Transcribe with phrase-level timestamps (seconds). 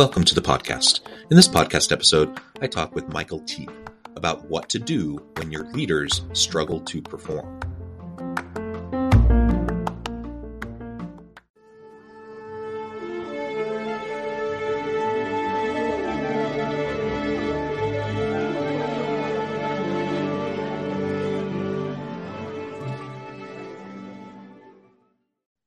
[0.00, 1.00] Welcome to the podcast.
[1.30, 3.70] In this podcast episode, I talk with Michael Teape
[4.16, 7.60] about what to do when your leaders struggle to perform.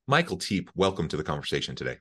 [0.07, 1.99] Michael Teape, welcome to the conversation today.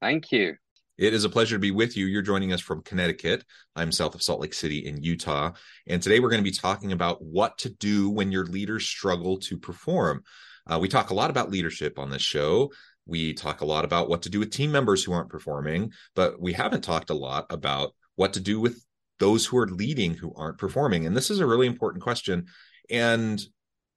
[0.00, 0.54] Thank you.
[0.98, 2.04] It is a pleasure to be with you.
[2.04, 3.44] You're joining us from Connecticut.
[3.74, 5.52] I'm south of Salt Lake City in Utah.
[5.86, 9.38] And today we're going to be talking about what to do when your leaders struggle
[9.38, 10.22] to perform.
[10.70, 12.70] Uh, we talk a lot about leadership on this show.
[13.06, 16.40] We talk a lot about what to do with team members who aren't performing, but
[16.40, 18.84] we haven't talked a lot about what to do with
[19.18, 21.06] those who are leading who aren't performing.
[21.06, 22.46] And this is a really important question.
[22.90, 23.42] And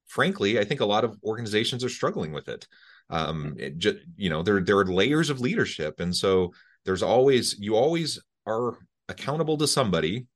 [0.06, 2.66] frankly, I think a lot of organizations are struggling with it.
[3.10, 6.52] Um, it just, you know, there there are layers of leadership, and so
[6.86, 10.26] there's always you always are accountable to somebody.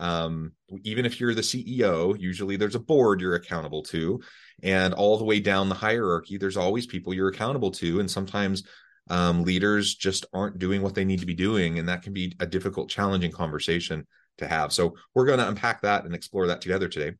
[0.00, 0.52] Um,
[0.82, 4.20] even if you're the ceo usually there's a board you're accountable to.
[4.62, 8.00] And all the way down the hierarchy there's always people you're accountable to.
[8.00, 8.64] And sometimes
[9.10, 11.78] um, leaders just aren't doing what they need to be doing.
[11.78, 14.06] And that can be a difficult challenging conversation
[14.38, 14.72] to have.
[14.72, 17.16] So we're going to unpack that and explore that together today.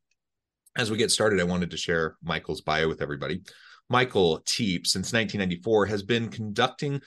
[0.76, 3.42] As we get started i wanted to share michael's bio with everybody.
[3.90, 7.00] Michael Teape since 1994 has been conducting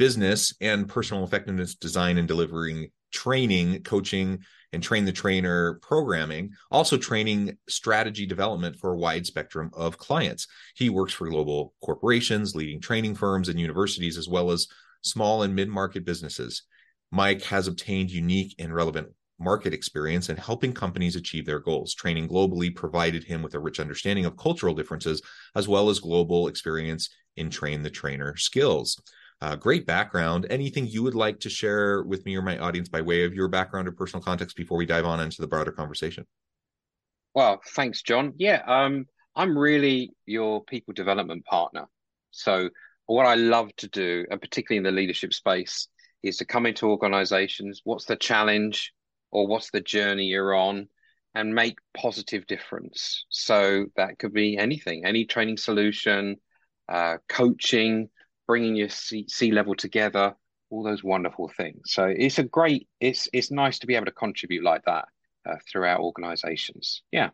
[0.00, 4.38] business and personal effectiveness design and delivering training, coaching,
[4.72, 10.46] and train the trainer programming, also training strategy development for a wide spectrum of clients.
[10.74, 14.68] He works for global corporations, leading training firms and universities, as well as
[15.02, 16.62] small and mid market businesses.
[17.12, 19.08] Mike has obtained unique and relevant
[19.38, 21.94] market experience in helping companies achieve their goals.
[21.94, 25.20] Training globally provided him with a rich understanding of cultural differences,
[25.54, 28.98] as well as global experience in train the trainer skills.
[29.42, 30.46] Uh, great background.
[30.50, 33.48] Anything you would like to share with me or my audience by way of your
[33.48, 36.26] background or personal context before we dive on into the broader conversation?
[37.34, 38.34] Well, thanks, John.
[38.36, 41.86] Yeah, um, I'm really your people development partner.
[42.32, 42.68] So,
[43.06, 45.88] what I love to do, and particularly in the leadership space,
[46.22, 47.80] is to come into organizations.
[47.84, 48.92] What's the challenge
[49.30, 50.88] or what's the journey you're on?
[51.34, 53.24] And make positive difference.
[53.30, 56.36] So that could be anything, any training solution,
[56.88, 58.08] uh, coaching,
[58.50, 60.34] bringing your C, level together,
[60.70, 61.82] all those wonderful things.
[61.84, 65.04] So it's a great, it's it's nice to be able to contribute like that
[65.48, 67.02] uh, throughout organizations.
[67.12, 67.30] Yeah.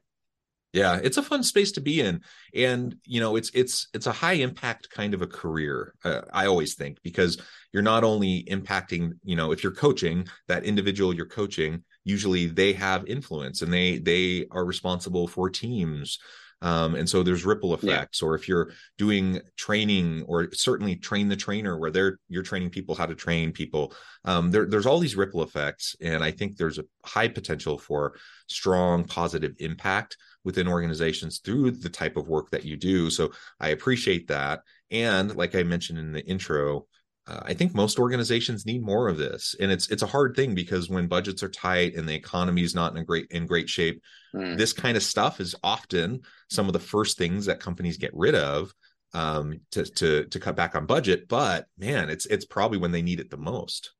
[0.74, 2.20] Yeah, it's a fun space to be in,
[2.54, 5.94] and you know, it's it's it's a high impact kind of a career.
[6.04, 7.40] Uh, I always think because
[7.72, 12.74] you're not only impacting, you know, if you're coaching that individual you're coaching, usually they
[12.74, 16.18] have influence and they they are responsible for teams
[16.62, 18.28] um, and so there's ripple effects yeah.
[18.28, 22.94] or if you're doing training or certainly train the trainer where they're you're training people
[22.94, 23.92] how to train people.
[24.24, 28.16] Um, there, there's all these ripple effects and i think there's a high potential for
[28.48, 33.10] strong positive impact within organizations through the type of work that you do.
[33.10, 34.60] So i appreciate that.
[34.90, 36.86] And like i mentioned in the intro
[37.28, 40.54] uh, I think most organizations need more of this, and it's it's a hard thing
[40.54, 43.68] because when budgets are tight and the economy is not in a great in great
[43.68, 44.00] shape,
[44.34, 44.56] mm.
[44.56, 46.20] this kind of stuff is often
[46.50, 48.72] some of the first things that companies get rid of
[49.12, 51.26] um, to to to cut back on budget.
[51.26, 53.92] But man, it's it's probably when they need it the most.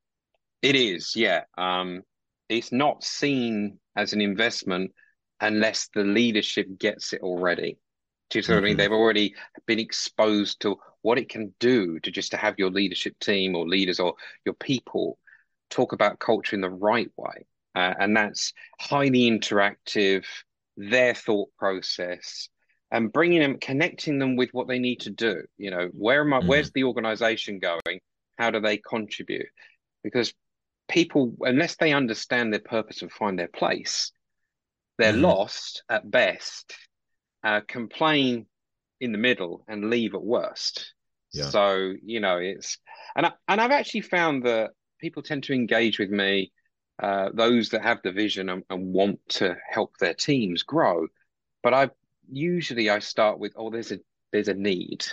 [0.63, 1.43] It is, yeah.
[1.59, 2.03] Um,
[2.49, 4.93] it's not seen as an investment
[5.41, 7.79] unless the leadership gets it already.
[8.31, 8.55] Do you know mm-hmm.
[8.55, 8.71] what I mean?
[8.73, 8.79] Mm-hmm.
[8.79, 9.35] They've already
[9.67, 10.77] been exposed to
[11.07, 14.15] what it can do to just to have your leadership team or leaders or
[14.45, 15.17] your people
[15.71, 17.47] talk about culture in the right way.
[17.77, 20.25] Uh, and that's highly interactive,
[20.77, 22.49] their thought process,
[22.91, 25.45] and bringing them, connecting them with what they need to do.
[25.59, 26.41] You know, where am I?
[26.41, 26.49] Mm-hmm.
[26.49, 28.01] Where's the organization going?
[28.37, 29.47] How do they contribute?
[30.03, 30.35] Because
[30.89, 34.11] people, unless they understand their purpose and find their place,
[34.99, 35.23] they're mm-hmm.
[35.23, 36.75] lost at best.
[37.45, 38.47] Uh, complain
[39.01, 40.95] in the middle and leave at worst.
[41.33, 41.51] Yeah.
[41.51, 42.79] So you know it's
[43.15, 44.71] and I, and I've actually found that
[45.01, 46.53] people tend to engage with me
[47.03, 51.07] uh, those that have the vision and, and want to help their teams grow.
[51.63, 51.91] But I
[52.31, 53.99] usually I start with, oh, there's a
[54.33, 55.05] there's a need.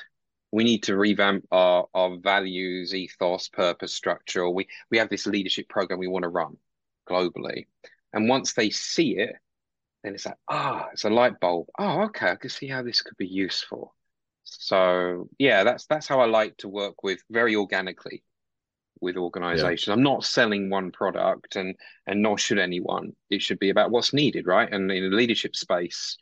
[0.52, 4.50] We need to revamp our our values, ethos, purpose, structure.
[4.50, 6.58] We we have this leadership program we want to run
[7.10, 7.66] globally,
[8.14, 9.36] and once they see it,
[10.04, 11.68] then it's like, ah, oh, it's a light bulb.
[11.80, 13.96] Oh, okay, I can see how this could be useful.
[14.44, 18.24] So yeah, that's that's how I like to work with very organically
[19.02, 19.88] with organizations.
[19.88, 19.94] Yeah.
[19.94, 21.76] I'm not selling one product and
[22.08, 23.14] and nor should anyone.
[23.30, 24.72] It should be about what's needed, right?
[24.72, 26.18] And in the leadership space,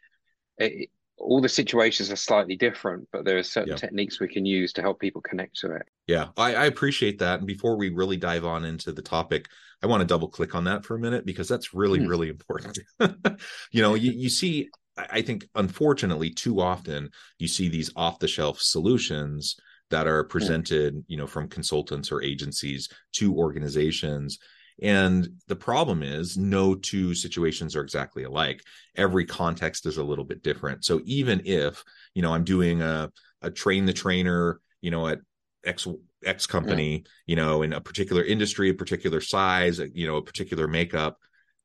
[0.58, 0.90] it,
[1.22, 3.76] all the situations are slightly different, but there are certain yeah.
[3.76, 5.84] techniques we can use to help people connect to it.
[6.08, 7.40] Yeah, I, I, appreciate that.
[7.40, 9.48] And before we really dive on into the topic,
[9.84, 12.08] I want to double click on that for a minute because that's really, hmm.
[12.08, 12.80] really important.
[13.72, 14.70] you know, you, you see,
[15.10, 17.10] I think, unfortunately, too often
[17.40, 19.56] you see these off the shelf solutions
[19.90, 20.30] that are hmm.
[20.30, 24.40] presented, you know, from consultants or agencies to organizations.
[24.82, 28.64] And the problem is, no two situations are exactly alike.
[28.96, 30.86] Every context is a little bit different.
[30.86, 31.84] So even if,
[32.16, 33.12] you know, I'm doing a,
[33.42, 35.20] a train the trainer, you know, at
[35.64, 35.88] X
[36.26, 37.12] X company, yeah.
[37.28, 41.18] you know, in a particular industry, a particular size, you know, a particular makeup,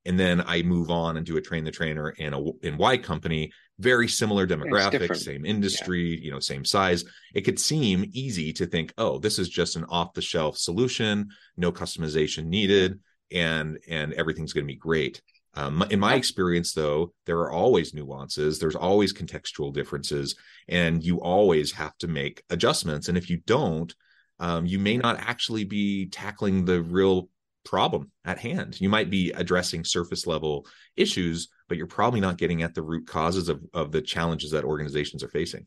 [0.07, 2.97] and then I move on and do a train the trainer in a in Y
[2.97, 6.25] company, very similar demographics, same industry, yeah.
[6.25, 7.05] you know, same size.
[7.35, 11.29] It could seem easy to think, oh, this is just an off the shelf solution,
[11.57, 13.01] no customization needed,
[13.33, 15.21] and and everything's going to be great.
[15.55, 18.59] Um, in my experience, though, there are always nuances.
[18.59, 20.37] There's always contextual differences,
[20.69, 23.09] and you always have to make adjustments.
[23.09, 23.95] And if you don't,
[24.39, 27.31] um, you may not actually be tackling the real
[27.67, 28.81] problem at hand.
[28.81, 30.67] You might be addressing surface level
[30.97, 34.65] issues, but you're probably not getting at the root causes of, of the challenges that
[34.65, 35.67] organizations are facing.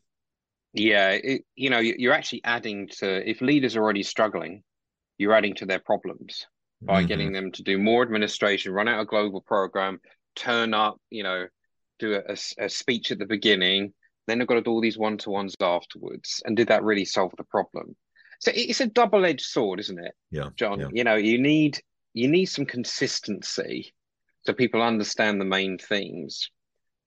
[0.72, 4.62] Yeah, it, you know, you're actually adding to if leaders are already struggling,
[5.18, 6.46] you're adding to their problems
[6.80, 7.08] by mm-hmm.
[7.08, 10.00] getting them to do more administration, run out a global program,
[10.36, 11.46] turn up, you know,
[11.98, 13.92] do a, a, a speech at the beginning,
[14.26, 16.42] then they've got to do all these one to ones afterwards.
[16.44, 17.96] And did that really solve the problem?
[18.38, 20.14] So it's a double edged sword, isn't it?
[20.30, 20.80] Yeah, John.
[20.80, 20.88] Yeah.
[20.92, 21.80] You know, you need
[22.14, 23.94] you need some consistency
[24.42, 26.50] so people understand the main themes.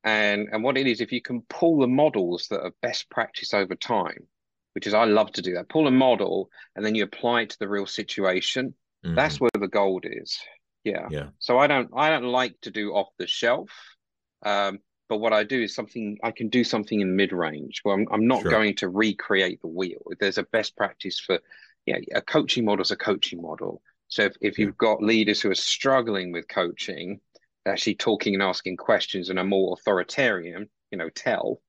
[0.03, 3.53] And and what it is, if you can pull the models that are best practice
[3.53, 4.27] over time,
[4.73, 7.51] which is I love to do that, pull a model and then you apply it
[7.51, 8.73] to the real situation.
[9.05, 9.15] Mm-hmm.
[9.15, 10.37] That's where the gold is.
[10.83, 11.07] Yeah.
[11.09, 11.27] Yeah.
[11.39, 13.69] So I don't I don't like to do off the shelf.
[14.45, 14.79] Um,
[15.09, 18.07] but what I do is something I can do something in mid range where I'm,
[18.11, 18.51] I'm not sure.
[18.51, 20.01] going to recreate the wheel.
[20.19, 21.39] There's a best practice for,
[21.85, 23.81] yeah, a coaching model is a coaching model.
[24.13, 27.19] So if, if you've got leaders who are struggling with coaching,
[27.65, 31.61] actually talking and asking questions and are more authoritarian, you know, tell,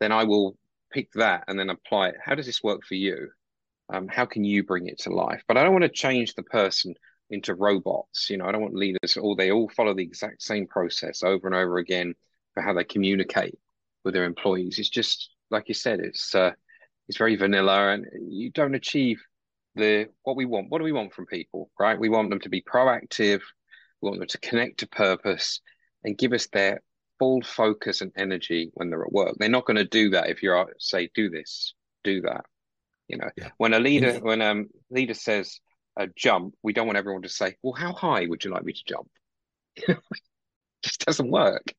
[0.00, 0.56] then I will
[0.90, 2.14] pick that and then apply it.
[2.24, 3.28] How does this work for you?
[3.92, 5.42] Um, how can you bring it to life?
[5.46, 6.94] But I don't want to change the person
[7.28, 8.30] into robots.
[8.30, 11.46] You know, I don't want leaders all they all follow the exact same process over
[11.46, 12.14] and over again
[12.54, 13.58] for how they communicate
[14.02, 14.78] with their employees.
[14.78, 16.52] It's just like you said, it's uh,
[17.06, 19.22] it's very vanilla, and you don't achieve
[19.76, 20.70] the what we want.
[20.70, 21.98] What do we want from people, right?
[21.98, 23.40] We want them to be proactive.
[24.00, 25.60] We want them to connect to purpose
[26.04, 26.82] and give us their
[27.18, 29.36] full focus and energy when they're at work.
[29.38, 31.74] They're not going to do that if you're say, do this,
[32.04, 32.44] do that.
[33.08, 33.50] You know, yeah.
[33.58, 35.60] when a leader when a um, leader says
[35.96, 38.72] a jump, we don't want everyone to say, "Well, how high would you like me
[38.72, 39.08] to jump?"
[39.76, 39.98] it
[40.82, 41.72] just doesn't work.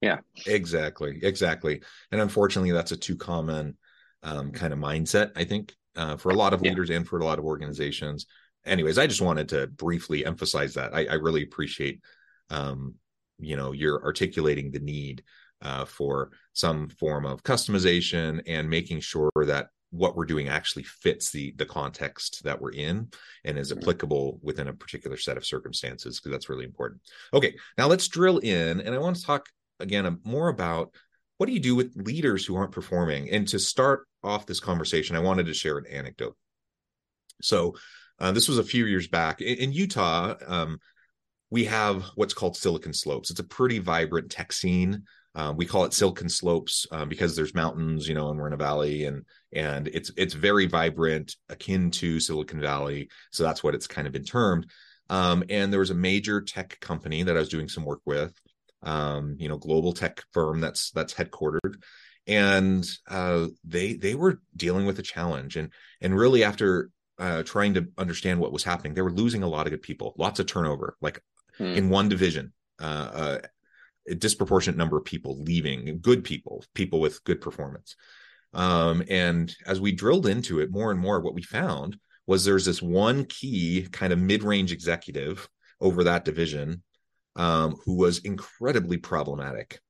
[0.00, 0.18] Yeah.
[0.46, 1.18] Exactly.
[1.22, 1.82] Exactly.
[2.10, 3.76] And unfortunately, that's a too common
[4.22, 7.24] um, kind of mindset, I think, uh, for a lot of leaders and for a
[7.24, 8.26] lot of organizations.
[8.64, 10.94] Anyways, I just wanted to briefly emphasize that.
[10.94, 12.00] I, I really appreciate,
[12.50, 12.94] um,
[13.38, 15.22] you know, you're articulating the need
[15.62, 21.30] uh, for some form of customization and making sure that what we're doing actually fits
[21.30, 23.08] the the context that we're in
[23.44, 23.80] and is mm-hmm.
[23.80, 27.00] applicable within a particular set of circumstances because that's really important
[27.34, 29.48] okay now let's drill in and i want to talk
[29.80, 30.94] again more about
[31.38, 35.16] what do you do with leaders who aren't performing and to start off this conversation
[35.16, 36.36] i wanted to share an anecdote
[37.42, 37.74] so
[38.18, 40.78] uh, this was a few years back in, in utah um,
[41.50, 45.02] we have what's called silicon slopes it's a pretty vibrant tech scene
[45.34, 48.52] um, we call it Silicon Slopes um, because there's mountains, you know, and we're in
[48.52, 53.08] a valley, and and it's it's very vibrant, akin to Silicon Valley.
[53.30, 54.66] So that's what it's kind of been termed.
[55.08, 58.32] Um, and there was a major tech company that I was doing some work with,
[58.82, 61.76] um, you know, global tech firm that's that's headquartered,
[62.30, 67.74] and uh, they they were dealing with a challenge, and and really after uh, trying
[67.74, 70.46] to understand what was happening, they were losing a lot of good people, lots of
[70.46, 71.20] turnover, like
[71.58, 71.64] hmm.
[71.64, 72.52] in one division.
[72.80, 73.38] Uh, uh
[74.08, 77.94] a disproportionate number of people leaving, good people, people with good performance.
[78.54, 82.64] Um, and as we drilled into it more and more, what we found was there's
[82.64, 85.48] this one key kind of mid-range executive
[85.80, 86.82] over that division
[87.36, 89.80] um, who was incredibly problematic.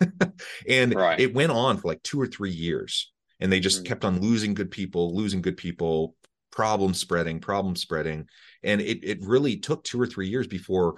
[0.68, 1.20] and right.
[1.20, 3.12] it went on for like two or three years.
[3.38, 3.86] And they just mm.
[3.86, 6.14] kept on losing good people, losing good people,
[6.52, 8.26] problem spreading, problem spreading.
[8.62, 10.96] And it, it really took two or three years before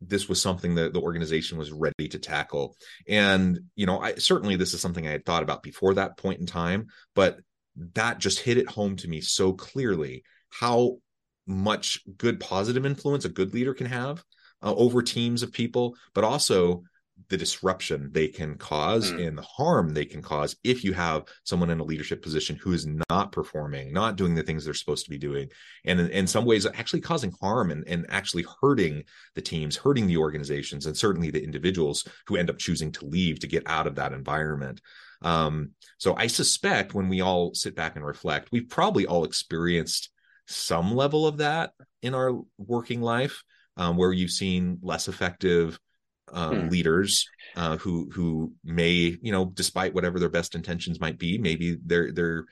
[0.00, 2.76] this was something that the organization was ready to tackle.
[3.08, 6.40] And, you know, I certainly this is something I had thought about before that point
[6.40, 7.38] in time, but
[7.94, 10.98] that just hit it home to me so clearly how
[11.46, 14.22] much good positive influence a good leader can have
[14.62, 16.82] uh, over teams of people, but also
[17.28, 19.26] the disruption they can cause mm.
[19.26, 22.72] and the harm they can cause if you have someone in a leadership position who
[22.72, 25.48] is not performing, not doing the things they're supposed to be doing,
[25.84, 29.02] and in, in some ways actually causing harm and, and actually hurting
[29.34, 33.40] the teams, hurting the organizations, and certainly the individuals who end up choosing to leave
[33.40, 34.80] to get out of that environment.
[35.20, 40.10] Um, so I suspect when we all sit back and reflect, we've probably all experienced
[40.46, 43.42] some level of that in our working life
[43.78, 45.78] um, where you've seen less effective
[46.32, 46.68] um, hmm.
[46.68, 51.78] leaders uh, who who may you know despite whatever their best intentions might be maybe
[51.86, 52.44] they're they're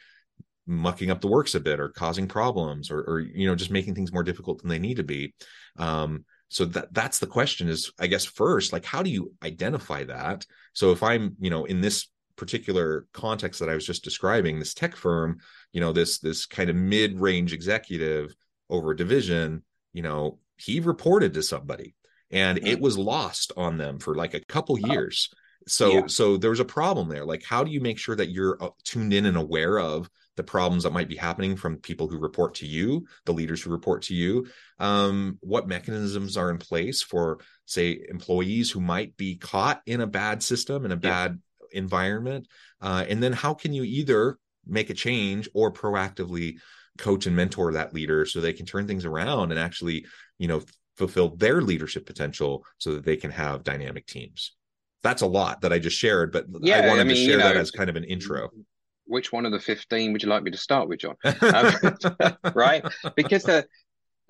[0.67, 3.95] mucking up the works a bit or causing problems or or you know just making
[3.95, 5.35] things more difficult than they need to be
[5.79, 10.05] um, so that that's the question is i guess first like how do you identify
[10.05, 14.59] that so if i'm you know in this particular context that i was just describing
[14.59, 15.39] this tech firm
[15.73, 18.35] you know this this kind of mid-range executive
[18.71, 21.95] over a division you know he reported to somebody
[22.31, 22.67] and mm-hmm.
[22.67, 24.93] it was lost on them for like a couple oh.
[24.93, 25.31] years
[25.69, 26.07] so yeah.
[26.07, 29.13] so there's a problem there like how do you make sure that you're uh, tuned
[29.13, 32.67] in and aware of the problems that might be happening from people who report to
[32.67, 34.47] you the leaders who report to you
[34.79, 40.07] um, what mechanisms are in place for say employees who might be caught in a
[40.07, 41.39] bad system in a bad
[41.73, 41.79] yeah.
[41.79, 42.47] environment
[42.81, 46.57] uh, and then how can you either make a change or proactively
[46.97, 50.07] coach and mentor that leader so they can turn things around and actually
[50.39, 50.63] you know
[50.97, 54.53] fulfill their leadership potential so that they can have dynamic teams.
[55.03, 57.33] That's a lot that i just shared but yeah, i wanted I mean, to share
[57.33, 58.51] you know, that as kind of an intro.
[59.05, 61.15] Which one of the 15 would you like me to start with john?
[61.25, 62.85] Um, right?
[63.15, 63.67] Because the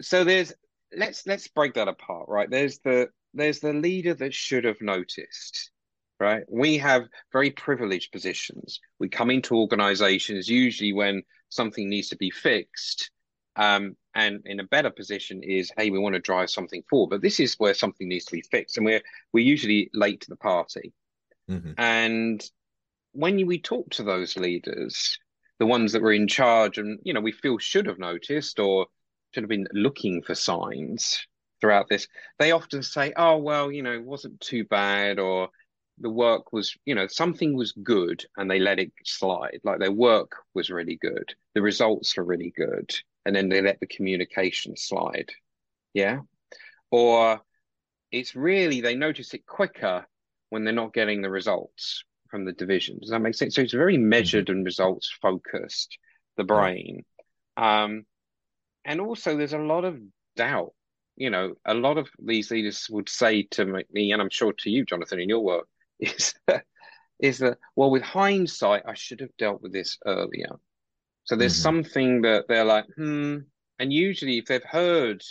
[0.00, 0.52] so there's
[0.94, 2.50] let's let's break that apart right?
[2.50, 5.70] There's the there's the leader that should have noticed
[6.18, 6.44] right?
[6.50, 8.80] We have very privileged positions.
[8.98, 13.10] We come into organizations usually when something needs to be fixed
[13.56, 17.10] um, and in a better position is, hey, we want to drive something forward.
[17.10, 20.30] But this is where something needs to be fixed, and we're we're usually late to
[20.30, 20.94] the party.
[21.50, 21.72] Mm-hmm.
[21.76, 22.50] And
[23.12, 25.18] when we talk to those leaders,
[25.58, 28.86] the ones that were in charge, and you know, we feel should have noticed or
[29.32, 31.26] should have been looking for signs
[31.60, 32.08] throughout this,
[32.38, 35.50] they often say, "Oh, well, you know, it wasn't too bad," or
[35.98, 39.60] the work was, you know, something was good, and they let it slide.
[39.62, 42.94] Like their work was really good, the results were really good
[43.26, 45.30] and then they let the communication slide.
[45.92, 46.20] Yeah.
[46.92, 47.40] Or
[48.12, 50.06] it's really, they notice it quicker
[50.50, 53.00] when they're not getting the results from the division.
[53.00, 53.56] Does that make sense?
[53.56, 55.98] So it's very measured and results focused,
[56.36, 57.04] the brain.
[57.56, 58.06] Um,
[58.84, 59.98] and also, there's a lot of
[60.36, 60.72] doubt.
[61.16, 64.70] You know, a lot of these leaders would say to me, and I'm sure to
[64.70, 65.66] you, Jonathan, in your work,
[65.98, 66.64] is that,
[67.18, 70.60] is that well, with hindsight, I should have dealt with this earlier.
[71.26, 71.62] So there's mm-hmm.
[71.62, 73.38] something that they're like, hmm.
[73.78, 75.22] And usually, if they've heard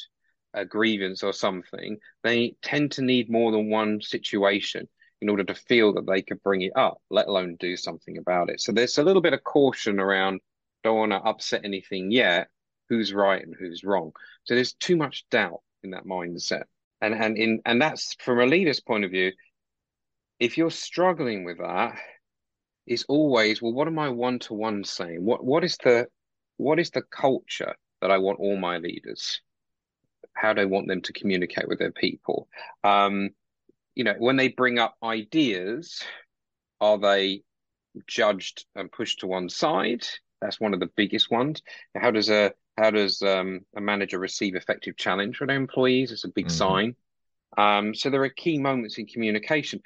[0.54, 4.88] a grievance or something, they tend to need more than one situation
[5.22, 8.50] in order to feel that they could bring it up, let alone do something about
[8.50, 8.62] it.
[8.62, 10.42] So there's a little bit of caution around
[10.84, 12.48] don't want to upset anything yet.
[12.90, 14.12] Who's right and who's wrong?
[14.44, 16.66] So there's too much doubt in that mindset.
[17.02, 19.32] And and in and that's from a leader's point of view,
[20.40, 21.98] if you're struggling with that,
[22.86, 25.24] is always, well, what am I one to one saying?
[25.24, 26.08] What what is the
[26.58, 29.42] what is the culture that I want all my leaders?
[30.34, 32.48] How do I want them to communicate with their people?
[32.84, 33.30] Um,
[33.96, 36.04] you know, when they bring up ideas,
[36.82, 37.44] are they
[38.08, 40.06] judged and pushed to one side?
[40.42, 41.62] That's one of the biggest ones.
[41.96, 46.12] How does a how does um, a manager receive effective challenge from their employees?
[46.12, 46.58] It's a big mm-hmm.
[46.58, 46.96] sign.
[47.58, 49.82] Um, so there are key moments in communication.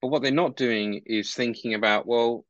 [0.00, 2.44] But what they're not doing is thinking about, well,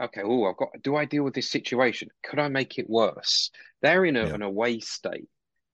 [0.00, 2.08] okay, oh, I've got, do I deal with this situation?
[2.22, 3.50] Could I make it worse?
[3.82, 4.34] They're in a, yeah.
[4.34, 5.28] an away state.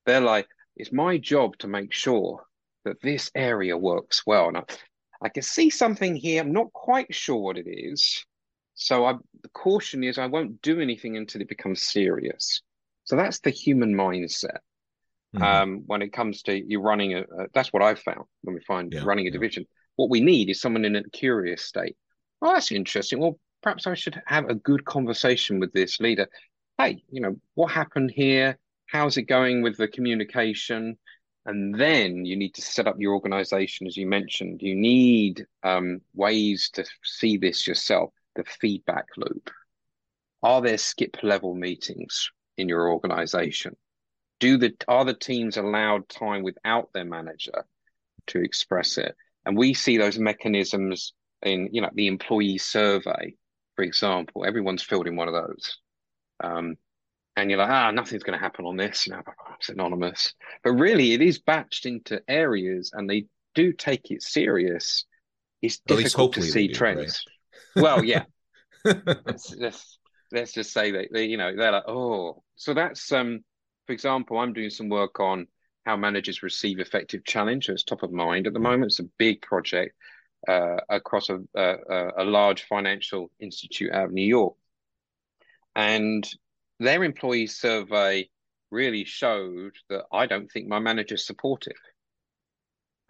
[0.04, 2.44] They're like, it's my job to make sure
[2.84, 4.48] that this area works well.
[4.48, 4.62] And I,
[5.22, 6.42] I can see something here.
[6.42, 8.24] I'm not quite sure what it is.
[8.74, 12.62] So I, the caution is I won't do anything until it becomes serious.
[13.04, 14.58] So that's the human mindset.
[15.34, 15.42] Mm-hmm.
[15.42, 18.92] Um, when it comes to you running a, that's what I've found when we find
[18.92, 19.32] yeah, running a yeah.
[19.32, 19.66] division.
[19.96, 21.96] What we need is someone in a curious state.
[22.42, 23.18] Oh, that's interesting.
[23.18, 26.28] Well, perhaps I should have a good conversation with this leader.
[26.78, 28.58] Hey, you know, what happened here?
[28.86, 30.98] How's it going with the communication?
[31.46, 34.62] And then you need to set up your organization, as you mentioned.
[34.62, 39.50] You need um, ways to see this yourself, the feedback loop.
[40.42, 43.76] Are there skip level meetings in your organization?
[44.38, 47.64] Do the are the teams allowed time without their manager
[48.28, 49.16] to express it?
[49.46, 53.34] And we see those mechanisms in, you know, the employee survey,
[53.76, 54.44] for example.
[54.44, 55.78] Everyone's filled in one of those.
[56.42, 56.76] Um,
[57.36, 59.06] and you're like, ah, nothing's going to happen on this.
[59.06, 59.22] You know,
[59.58, 60.34] it's anonymous.
[60.64, 65.04] But really, it is batched into areas, and they do take it serious.
[65.62, 67.24] It's difficult to see do, trends.
[67.76, 67.82] Right?
[67.82, 68.24] Well, yeah.
[68.84, 69.98] let's, let's,
[70.32, 73.44] let's just say that they, you know they're like, oh, so that's um,
[73.86, 75.46] for example, I'm doing some work on
[75.86, 77.66] how managers receive effective challenge.
[77.66, 78.64] So It's top of mind at the mm.
[78.64, 78.90] moment.
[78.90, 79.94] It's a big project
[80.46, 84.56] uh, across a, a, a large financial institute out of New York,
[85.74, 86.28] and
[86.80, 88.28] their employee survey
[88.70, 91.78] really showed that I don't think my manager's supportive.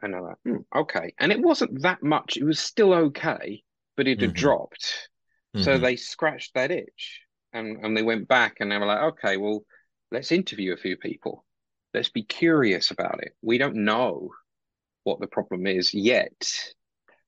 [0.02, 1.14] And I'm like, hmm, okay.
[1.18, 2.37] And it wasn't that much.
[2.37, 3.62] It was still okay,
[3.97, 4.38] but it had mm-hmm.
[4.38, 5.09] dropped.
[5.56, 5.64] Mm-hmm.
[5.64, 7.23] So they scratched that itch
[7.54, 9.64] and, and they went back and they were like, okay, well,
[10.12, 11.46] let's interview a few people.
[11.97, 13.33] Let's be curious about it.
[13.41, 14.29] We don't know
[15.05, 16.53] what the problem is yet.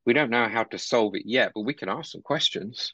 [0.04, 2.92] We don't know how to solve it yet, but we can ask some questions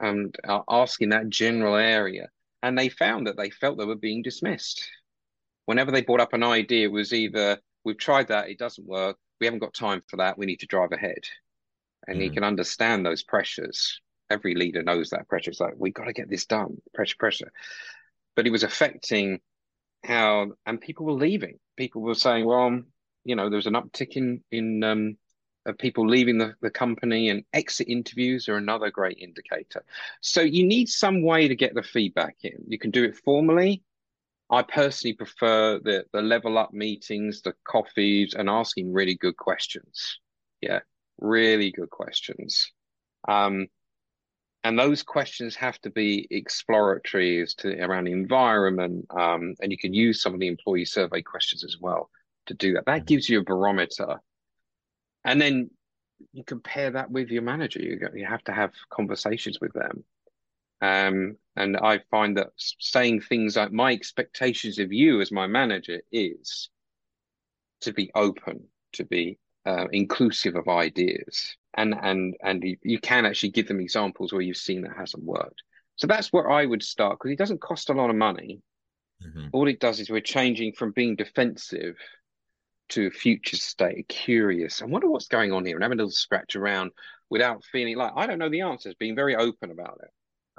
[0.00, 2.28] and uh, ask in that general area
[2.62, 4.88] and they found that they felt they were being dismissed.
[5.66, 9.18] Whenever they brought up an idea, it was either we've tried that, it doesn't work,
[9.38, 11.20] we haven't got time for that, we need to drive ahead.
[12.08, 12.24] And mm.
[12.24, 14.00] you can understand those pressures.
[14.30, 15.50] Every leader knows that pressure.
[15.50, 17.52] It's like, we've got to get this done, pressure, pressure.
[18.36, 19.40] But it was affecting
[20.04, 21.58] how, and people were leaving.
[21.76, 22.80] People were saying, well,
[23.24, 25.16] you know, there was an uptick in, in um,
[25.66, 29.82] of people leaving the, the company and exit interviews are another great indicator.
[30.20, 32.64] So you need some way to get the feedback in.
[32.68, 33.82] You can do it formally.
[34.50, 40.18] I personally prefer the, the level up meetings, the coffees, and asking really good questions.
[40.60, 40.80] Yeah,
[41.18, 42.70] really good questions.
[43.26, 43.68] Um,
[44.64, 49.06] and those questions have to be exploratory as to around the environment.
[49.10, 52.10] Um, and you can use some of the employee survey questions as well
[52.46, 52.86] to do that.
[52.86, 53.04] That mm-hmm.
[53.04, 54.20] gives you a barometer
[55.24, 55.70] and then
[56.32, 57.80] you compare that with your manager.
[57.80, 60.04] You you have to have conversations with them.
[60.80, 66.00] Um, and I find that saying things like my expectations of you as my manager
[66.12, 66.68] is
[67.82, 73.26] to be open, to be uh, inclusive of ideas, and and and you, you can
[73.26, 75.62] actually give them examples where you've seen that hasn't worked.
[75.96, 78.60] So that's where I would start because it doesn't cost a lot of money.
[79.24, 79.48] Mm-hmm.
[79.52, 81.96] All it does is we're changing from being defensive
[82.90, 86.10] to a future state, curious, I wonder what's going on here, and having a little
[86.10, 86.90] scratch around
[87.30, 90.10] without feeling like I don't know the answers, being very open about it,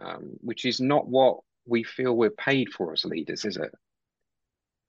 [0.04, 1.38] um, which is not what
[1.68, 3.72] we feel we're paid for as leaders, is it?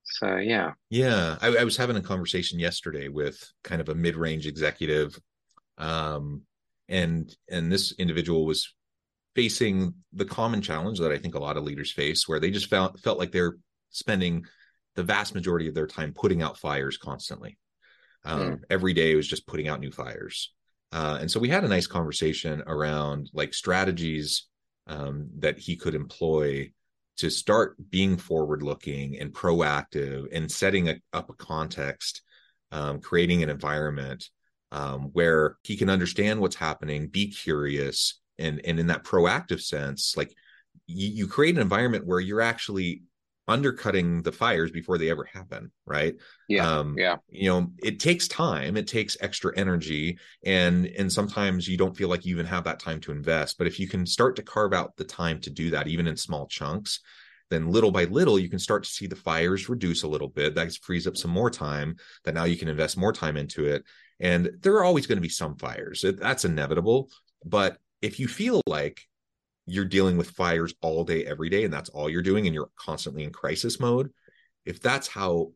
[0.07, 1.37] So yeah, yeah.
[1.41, 5.19] I, I was having a conversation yesterday with kind of a mid-range executive,
[5.79, 6.43] um,
[6.89, 8.73] and and this individual was
[9.35, 12.71] facing the common challenge that I think a lot of leaders face, where they just
[12.71, 13.57] felt felt like they're
[13.91, 14.47] spending
[14.95, 17.59] the vast majority of their time putting out fires constantly.
[18.25, 18.61] Um, mm.
[18.71, 20.53] Every day was just putting out new fires.
[20.93, 24.47] Uh, and so we had a nice conversation around like strategies
[24.87, 26.71] um, that he could employ
[27.17, 32.23] to start being forward looking and proactive and setting a, up a context,
[32.73, 34.29] um, creating an environment
[34.73, 40.17] um, where he can understand what's happening, be curious, and and in that proactive sense,
[40.17, 40.35] like
[40.87, 43.03] you, you create an environment where you're actually
[43.49, 46.15] undercutting the fires before they ever happen right?
[46.49, 47.17] Yeah um yeah.
[47.29, 52.09] you know it takes time it takes extra energy and and sometimes you don't feel
[52.09, 54.73] like you even have that time to invest but if you can start to carve
[54.73, 57.01] out the time to do that even in small chunks
[57.51, 60.55] then little by little you can start to see the fires reduce a little bit
[60.55, 63.85] that frees up some more time that now you can invest more time into it
[64.21, 67.09] and there are always going to be some fires that's inevitable
[67.45, 69.07] but if you feel like
[69.67, 72.71] you're dealing with fires all day every day and that's all you're doing and you're
[72.77, 74.11] constantly in crisis mode
[74.65, 75.53] if that's how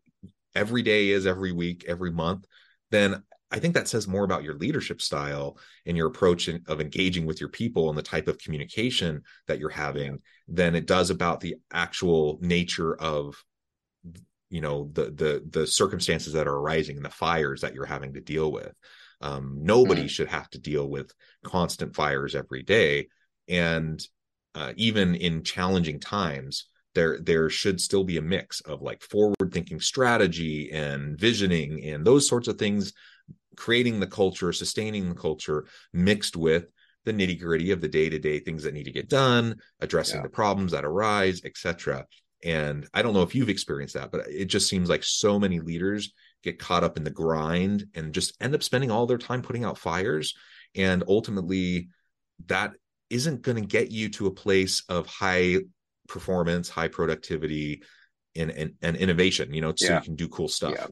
[0.54, 2.44] every day is every week every month
[2.90, 7.24] then i think that says more about your leadership style and your approach of engaging
[7.24, 10.18] with your people and the type of communication that you're having
[10.48, 13.36] than it does about the actual nature of
[14.50, 18.12] you know the the the circumstances that are arising and the fires that you're having
[18.14, 18.72] to deal with
[19.22, 20.10] um, nobody mm.
[20.10, 21.12] should have to deal with
[21.44, 23.06] constant fires every day
[23.50, 24.06] and
[24.54, 29.52] uh, even in challenging times there there should still be a mix of like forward
[29.52, 32.92] thinking strategy and visioning and those sorts of things
[33.56, 36.66] creating the culture sustaining the culture mixed with
[37.04, 40.16] the nitty gritty of the day to day things that need to get done addressing
[40.16, 40.22] yeah.
[40.22, 42.06] the problems that arise etc
[42.44, 45.60] and i don't know if you've experienced that but it just seems like so many
[45.60, 49.42] leaders get caught up in the grind and just end up spending all their time
[49.42, 50.34] putting out fires
[50.74, 51.88] and ultimately
[52.46, 52.72] that
[53.10, 55.56] isn't going to get you to a place of high
[56.08, 57.82] performance high productivity
[58.36, 59.96] and and, and innovation you know so yeah.
[59.96, 60.86] you can do cool stuff yeah.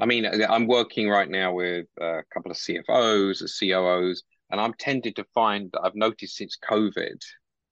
[0.00, 4.74] i mean uh, i'm working right now with a couple of cfos coos and i'm
[4.74, 7.20] tended to find that i've noticed since covid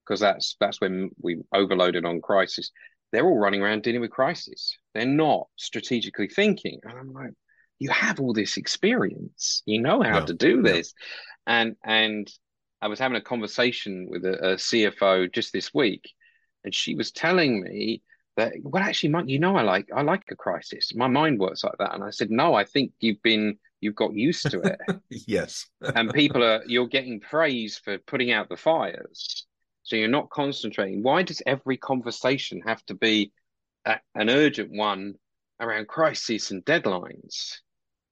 [0.04, 2.70] because that's that's when we overloaded on crisis
[3.12, 7.32] they're all running around dealing with crisis they're not strategically thinking and i'm like
[7.78, 10.26] you have all this experience you know how yeah.
[10.26, 10.92] to do this
[11.46, 12.30] and and
[12.82, 16.10] i was having a conversation with a, a cfo just this week
[16.64, 18.02] and she was telling me
[18.36, 20.94] that well actually Mike, you know I like I like a crisis.
[20.94, 21.94] My mind works like that.
[21.94, 24.78] And I said, No, I think you've been you've got used to it.
[25.10, 25.66] yes.
[25.94, 29.46] and people are you're getting praise for putting out the fires.
[29.82, 31.02] So you're not concentrating.
[31.02, 33.32] Why does every conversation have to be
[33.84, 35.14] a, an urgent one
[35.58, 37.56] around crisis and deadlines?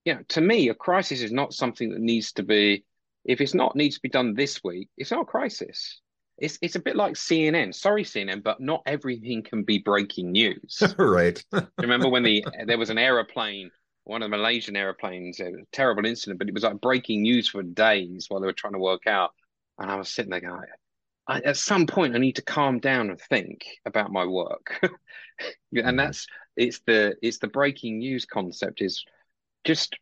[0.04, 2.84] You know, to me, a crisis is not something that needs to be
[3.28, 6.00] if it's not needs to be done this week, it's not a crisis.
[6.38, 7.74] It's it's a bit like CNN.
[7.74, 10.82] Sorry, CNN, but not everything can be breaking news.
[10.98, 11.42] right.
[11.78, 13.70] Remember when the there was an aeroplane,
[14.04, 17.62] one of the Malaysian airplanes, a terrible incident, but it was like breaking news for
[17.62, 19.30] days while they were trying to work out.
[19.78, 20.62] And I was sitting there going,
[21.28, 24.78] I, at some point, I need to calm down and think about my work.
[24.82, 24.92] and
[25.74, 25.96] mm-hmm.
[25.96, 29.04] that's it's the it's the breaking news concept is
[29.64, 29.94] just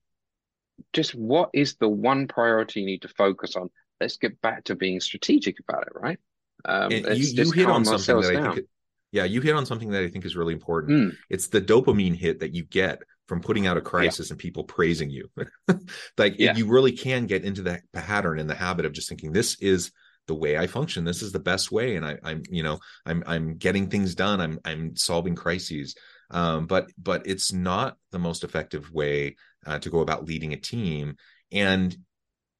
[0.92, 4.74] just what is the one priority you need to focus on let's get back to
[4.74, 6.18] being strategic about it, right?
[6.64, 8.66] Um, you, you hit on something that I think,
[9.12, 11.12] yeah, you hit on something that I think is really important.
[11.12, 11.16] Mm.
[11.30, 14.34] It's the dopamine hit that you get from putting out a crisis yeah.
[14.34, 15.30] and people praising you.
[16.18, 16.56] like yeah.
[16.56, 19.92] you really can get into that pattern and the habit of just thinking this is
[20.26, 21.04] the way I function.
[21.04, 24.40] This is the best way, and I, am you know, I'm I'm getting things done.
[24.40, 25.94] I'm I'm solving crises.
[26.30, 29.36] Um, but but it's not the most effective way
[29.66, 31.16] uh, to go about leading a team.
[31.52, 31.96] And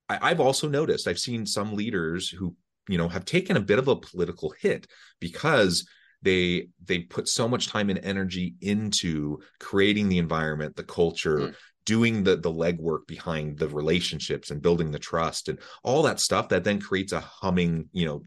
[0.09, 2.55] I, I've also noticed I've seen some leaders who
[2.89, 4.87] you know have taken a bit of a political hit
[5.21, 5.87] because
[6.23, 11.55] they they put so much time and energy into creating the environment the culture mm.
[11.85, 16.49] doing the the legwork behind the relationships and building the trust and all that stuff
[16.49, 18.23] that then creates a humming you know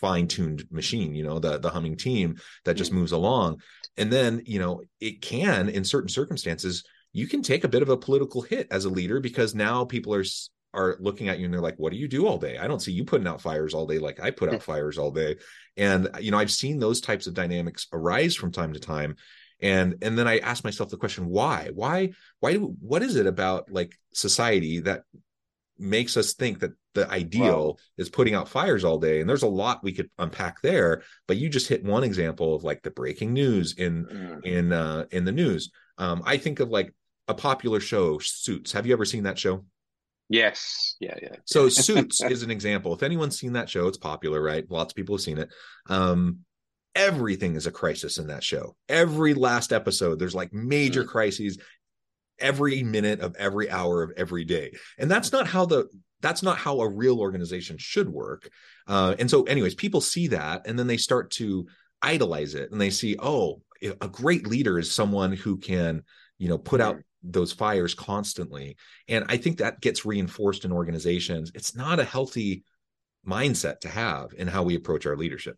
[0.00, 2.96] fine-tuned machine you know the the humming team that just mm.
[2.96, 3.60] moves along
[3.96, 6.84] and then you know it can in certain circumstances
[7.16, 10.14] you can take a bit of a political hit as a leader because now people
[10.14, 10.24] are
[10.74, 12.58] are looking at you and they're like, what do you do all day?
[12.58, 15.10] I don't see you putting out fires all day like I put out fires all
[15.10, 15.36] day.
[15.78, 19.16] And you know, I've seen those types of dynamics arise from time to time.
[19.62, 21.70] And and then I ask myself the question, why?
[21.72, 25.04] Why, why do what is it about like society that
[25.78, 29.48] makes us think that the ideal is putting out fires all day and there's a
[29.48, 33.34] lot we could unpack there but you just hit one example of like the breaking
[33.34, 34.44] news in mm.
[34.46, 36.94] in uh in the news um i think of like
[37.28, 39.64] a popular show suits have you ever seen that show
[40.28, 40.96] Yes.
[41.00, 41.14] Yeah.
[41.22, 41.36] Yeah.
[41.44, 42.94] So Suits is an example.
[42.94, 44.68] If anyone's seen that show, it's popular, right?
[44.70, 45.50] Lots of people have seen it.
[45.88, 46.40] Um,
[46.94, 48.76] everything is a crisis in that show.
[48.88, 51.08] Every last episode, there's like major mm.
[51.08, 51.58] crises
[52.38, 54.72] every minute of every hour of every day.
[54.98, 55.86] And that's not how the
[56.22, 58.48] that's not how a real organization should work.
[58.88, 61.66] Uh, and so, anyways, people see that and then they start to
[62.00, 66.02] idolize it and they see, oh, a great leader is someone who can,
[66.38, 68.76] you know, put out mm those fires constantly.
[69.08, 71.52] And i think that gets reinforced in organizations.
[71.54, 72.64] It's not a healthy
[73.26, 75.56] mindset to have in how we approach our leadership.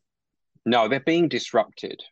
[0.65, 2.03] No they're being disrupted.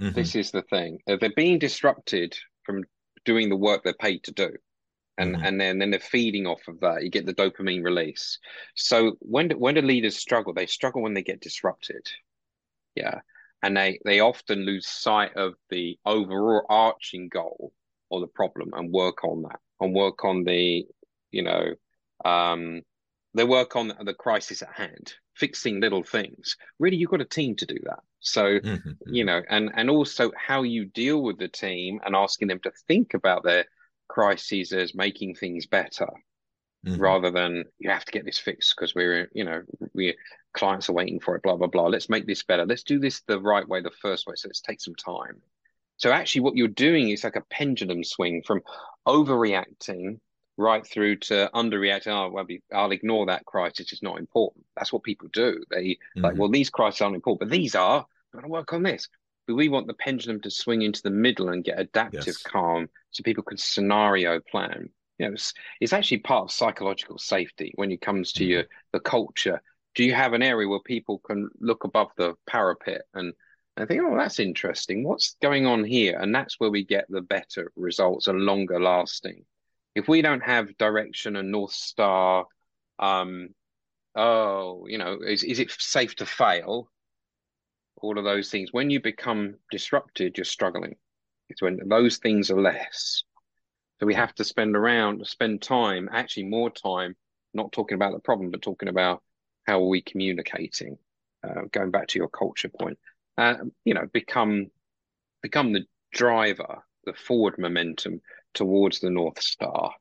[0.00, 0.14] Mm-hmm.
[0.14, 1.00] this is the thing.
[1.08, 2.84] Uh, they're being disrupted from
[3.24, 4.50] doing the work they're paid to do.
[5.16, 5.44] And mm-hmm.
[5.44, 7.02] and then then they're feeding off of that.
[7.02, 8.38] You get the dopamine release.
[8.76, 10.54] So when when do leaders struggle?
[10.54, 12.06] They struggle when they get disrupted.
[12.94, 13.20] Yeah.
[13.62, 17.72] And they they often lose sight of the overall arching goal
[18.10, 20.84] or the problem and work on that and work on the
[21.30, 21.74] you know
[22.24, 22.82] um
[23.34, 27.54] they work on the crisis at hand fixing little things really you've got a team
[27.54, 28.68] to do that so mm-hmm.
[28.68, 29.14] mm-hmm.
[29.14, 32.72] you know and and also how you deal with the team and asking them to
[32.88, 33.64] think about their
[34.08, 36.08] crises as making things better
[36.86, 37.00] mm-hmm.
[37.00, 39.62] rather than you have to get this fixed because we're you know
[39.94, 40.16] we
[40.54, 43.22] clients are waiting for it blah blah blah let's make this better let's do this
[43.28, 45.40] the right way the first way so let's take some time
[45.98, 48.62] so actually, what you're doing is like a pendulum swing from
[49.06, 50.20] overreacting
[50.56, 52.08] right through to underreacting.
[52.08, 53.92] Oh, well, I'll ignore that crisis.
[53.92, 54.64] It's not important.
[54.76, 55.62] That's what people do.
[55.70, 56.22] They mm-hmm.
[56.22, 57.98] like, well, these crises aren't important, but these are.
[57.98, 59.08] I'm going to work on this.
[59.46, 62.42] But we want the pendulum to swing into the middle and get adaptive yes.
[62.42, 64.90] calm, so people can scenario plan.
[65.18, 68.50] You know, it's, it's actually part of psychological safety when it comes to mm-hmm.
[68.52, 69.60] your the culture.
[69.96, 73.32] Do you have an area where people can look above the parapet and
[73.78, 75.04] I think, oh, that's interesting.
[75.04, 76.18] What's going on here?
[76.18, 79.44] And that's where we get the better results and longer lasting.
[79.94, 82.46] If we don't have direction and North Star,
[82.98, 83.50] um,
[84.14, 86.90] oh, you know, is, is it safe to fail?
[88.00, 88.72] All of those things.
[88.72, 90.96] When you become disrupted, you're struggling.
[91.48, 93.22] It's when those things are less.
[94.00, 97.16] So we have to spend around, spend time, actually more time,
[97.54, 99.22] not talking about the problem, but talking about
[99.66, 100.98] how are we communicating.
[101.42, 102.98] Uh, going back to your culture point,
[103.38, 104.66] uh, you know, become
[105.42, 108.20] become the driver, the forward momentum
[108.52, 109.94] towards the north star,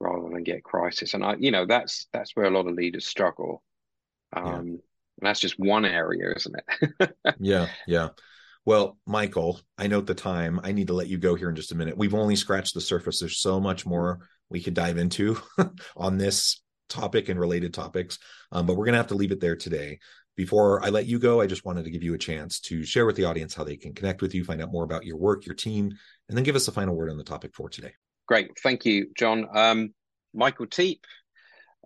[0.00, 1.14] rather than get crisis.
[1.14, 3.62] And I, you know, that's that's where a lot of leaders struggle.
[4.32, 4.58] Um, yeah.
[4.58, 4.80] And
[5.20, 6.56] that's just one area, isn't
[6.98, 7.16] it?
[7.38, 8.08] yeah, yeah.
[8.64, 10.58] Well, Michael, I note the time.
[10.64, 11.98] I need to let you go here in just a minute.
[11.98, 13.20] We've only scratched the surface.
[13.20, 15.36] There's so much more we could dive into
[15.96, 18.18] on this topic and related topics,
[18.52, 19.98] um, but we're going to have to leave it there today.
[20.36, 23.06] Before I let you go, I just wanted to give you a chance to share
[23.06, 25.46] with the audience how they can connect with you, find out more about your work,
[25.46, 25.92] your team,
[26.28, 27.92] and then give us a final word on the topic for today.
[28.26, 28.50] Great.
[28.62, 29.46] Thank you, John.
[29.54, 29.94] Um,
[30.32, 31.04] Michael Teape,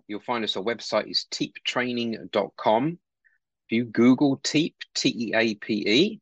[0.09, 2.87] You'll find us, our website is teapetraining.com.
[2.87, 6.19] If you Google Teape, T E A P E,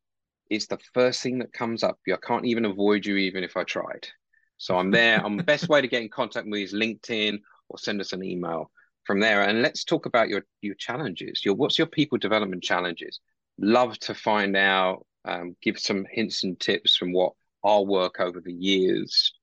[0.50, 1.98] it's the first thing that comes up.
[2.12, 4.10] I can't even avoid you, even if I tried.
[4.58, 5.22] So I'm there.
[5.26, 8.12] I'm the best way to get in contact with me is LinkedIn or send us
[8.12, 8.70] an email
[9.08, 9.42] from there.
[9.42, 11.44] And let's talk about your your challenges.
[11.44, 13.20] Your what's your people development challenges?
[13.58, 15.06] Love to find out.
[15.26, 19.34] Um, give some hints and tips from what our work over the years.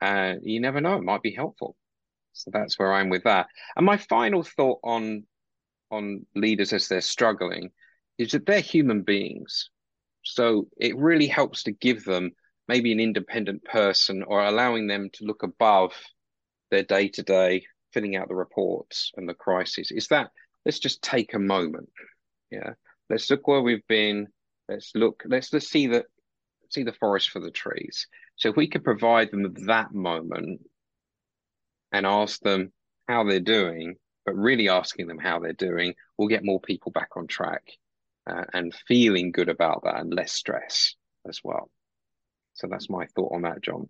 [0.00, 1.76] Uh, you never know, it might be helpful.
[2.32, 3.48] So that's where I'm with that.
[3.76, 5.24] And my final thought on
[5.90, 7.70] on leaders as they're struggling
[8.18, 9.70] is that they're human beings
[10.28, 12.32] so it really helps to give them
[12.68, 15.92] maybe an independent person or allowing them to look above
[16.70, 17.64] their day to day,
[17.98, 19.90] filling out the reports and the crisis.
[19.90, 20.30] Is that
[20.64, 21.88] let's just take a moment.
[22.50, 22.74] Yeah.
[23.10, 24.28] Let's look where we've been.
[24.68, 26.04] Let's look, let's let's see the
[26.70, 28.06] see the forest for the trees.
[28.36, 30.60] So if we could provide them that moment
[31.90, 32.72] and ask them
[33.08, 37.16] how they're doing, but really asking them how they're doing, we'll get more people back
[37.16, 37.62] on track
[38.30, 40.94] uh, and feeling good about that and less stress
[41.26, 41.70] as well.
[42.52, 43.88] So that's my thought on that, John.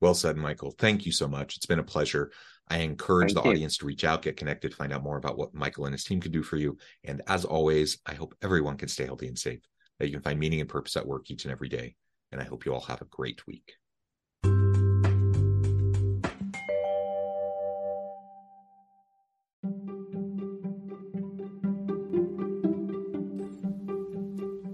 [0.00, 0.72] Well said, Michael.
[0.72, 1.56] Thank you so much.
[1.56, 2.32] It's been a pleasure.
[2.70, 3.50] I encourage Thank the you.
[3.50, 6.20] audience to reach out, get connected, find out more about what Michael and his team
[6.20, 6.76] can do for you.
[7.04, 9.60] And as always, I hope everyone can stay healthy and safe,
[9.98, 11.96] that you can find meaning and purpose at work each and every day.
[12.30, 13.72] And I hope you all have a great week.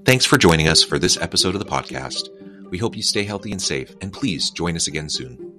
[0.04, 2.28] Thanks for joining us for this episode of the podcast.
[2.70, 5.54] We hope you stay healthy and safe, and please join us again soon.